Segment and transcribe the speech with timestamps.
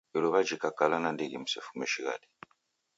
[0.17, 2.27] Iruw'a jhikakala nandighi msefume shighadi.